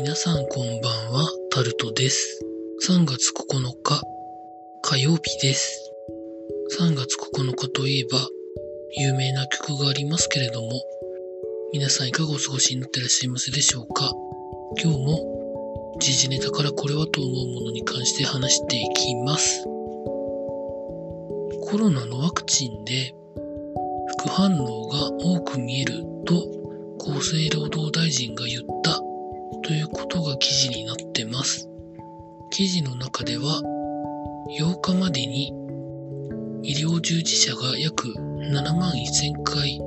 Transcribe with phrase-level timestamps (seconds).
[0.00, 2.40] 皆さんこんばんは、タルトです。
[2.88, 3.42] 3月9
[3.82, 4.00] 日、
[4.80, 5.90] 火曜日です。
[6.78, 8.10] 3月9日といえば、
[8.96, 10.70] 有名な曲がありますけれども、
[11.72, 14.12] 皆さんいかがお過ごしになってらっしゃいますでしょうか？
[14.80, 19.64] 今日も、時事ネタからこれはと思うものに関して話していきます。
[19.64, 19.70] コ
[21.76, 23.16] ロナのワクチンで、
[24.20, 26.36] 副反応が多く見えると
[27.00, 28.68] 厚生労働大臣が言った
[29.68, 31.68] ということが記事になってます。
[32.48, 33.60] 記事の中では
[34.58, 35.52] 8日までに
[36.62, 39.78] 医療従事者が約7万1000回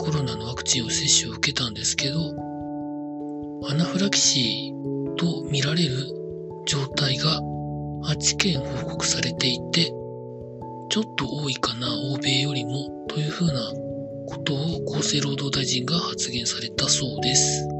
[0.00, 2.18] コロナのワクチンを接種を受けたんですけど
[3.70, 5.94] アナフラキシーと見られる
[6.66, 7.40] 状態が
[8.06, 9.92] 8件報告されていて
[10.90, 13.52] ちょっと多いかな、欧米よりも、というふうな
[14.26, 17.77] ことを厚生労働大臣が発言されたそうです。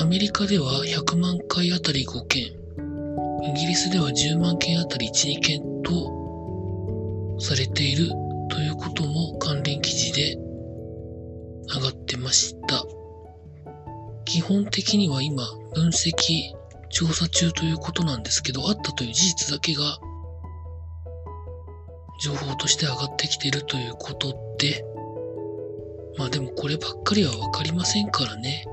[0.00, 8.08] アメリカでは100万回あたり5件、イギリスでは10万件あたり1、2件とされている
[8.50, 10.36] ということも関連記事で
[11.74, 12.84] 上がってました。
[14.24, 16.54] 基本的には今、分析、
[16.90, 19.98] 調査中ということなんですけど、あったという事実だけが
[22.20, 24.84] 情報として上がってきているということで、
[26.18, 28.66] まあでもこればっかりはわかりませんからね。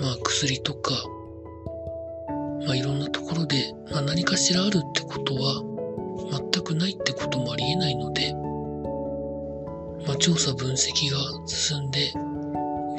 [0.00, 0.94] まあ薬とか、
[2.66, 5.62] まあいろんなところで、まあ何かしらあるってことは、
[6.52, 8.34] 全くないってこともありえないので、
[10.06, 12.12] まあ調査分析が進んで、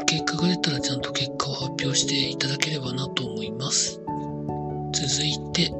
[0.05, 4.01] 結果が出たらちゃんと結果を発表していただければなと思います。
[4.93, 5.71] 続いて、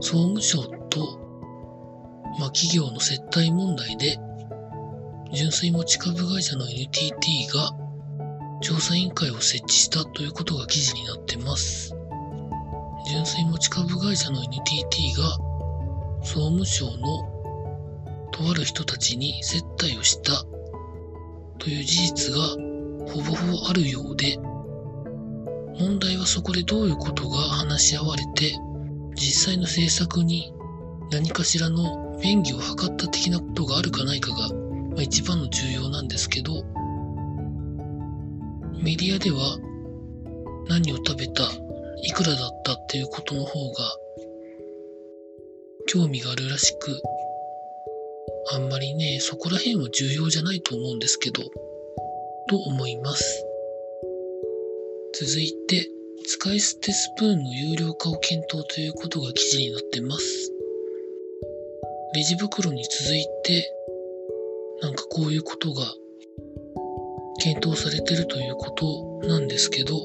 [0.00, 1.20] 総務省と
[2.38, 4.18] まあ、企業の接待問題で、
[5.32, 7.72] 純粋持ち株会社の NTT が
[8.60, 11.94] 調査委員会を設置したということが記事になってます。
[13.10, 15.38] 純粋持ち株会社の NTT が
[16.22, 17.40] 総務省の
[18.30, 20.44] とある人たちに接待をした
[21.58, 22.40] という事実が
[23.12, 24.38] ほぼほぼあるようで、
[25.78, 28.54] 問題はそこでどういうことが話し合われて、
[29.14, 30.52] 実際の政策に
[31.10, 36.62] 何かしらの便宜を図った的なことがあるかないかが、まあ、一番の重要なんですけど、
[38.82, 39.58] メディアでは
[40.68, 41.42] 何を食べた、
[42.02, 43.96] いくらだったっていうことの方が
[45.86, 47.02] 興味があるらしく、
[48.52, 51.42] あんまりね、そこら辺は重要じゃないと思うんですけど、
[52.48, 53.44] と思います。
[55.12, 55.86] 続いて、
[56.26, 60.52] 使い捨てスプーンの有料化を検討ということが記事になってます。
[62.14, 63.74] レジ袋に続いて、
[64.80, 65.94] なんかこういうことが
[67.40, 69.96] 検討されてるということなんですけど、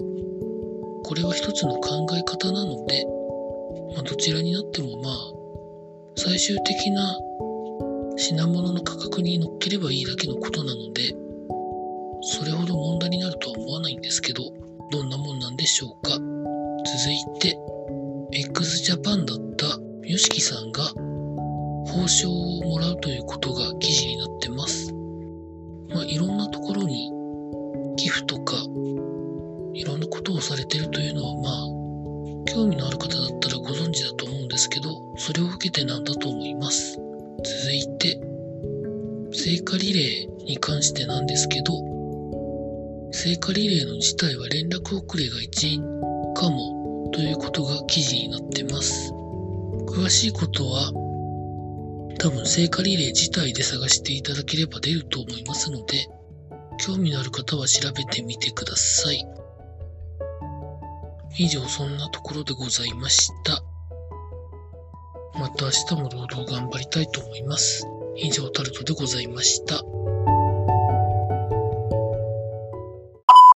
[1.04, 3.06] これは一つの考え方なので、
[3.94, 5.16] まあ、どちらになってもまあ、
[6.16, 7.18] 最終的な
[8.18, 11.14] 品物の価格に乗っければいいだけのことなので、
[12.22, 14.42] それほど問題になるとは思わないんですけど、
[14.92, 16.12] どんなもんなんでしょうか。
[16.12, 16.20] 続
[17.12, 17.60] いて、
[18.32, 19.68] x ジャパンだった
[20.08, 20.84] YOSHIKI さんが
[21.92, 24.94] 報奨をもらうということが記事になってます。
[25.90, 26.45] まあ、いろんな
[30.46, 37.00] されてるというのは、まあ、興味のある方だったらご存知だと思うんですけど、それを受けてなんだと思います。
[37.44, 38.20] 続いて、
[39.32, 41.74] 聖火リレーに関してなんですけど、
[43.12, 45.82] 聖火リレーの自体は連絡遅れが一因
[46.36, 49.12] かもということが記事になってます。
[49.88, 50.92] 詳しいことは
[52.20, 56.08] 多分聖火リレー自体で探していただければ出ると思いますので、
[56.78, 59.35] 興味のある方は調べてみてください。
[61.38, 63.62] 以上そんなところでございました。
[65.38, 67.86] また明日も労働頑張りたいと思います。
[68.16, 69.84] 以上タルトでございました。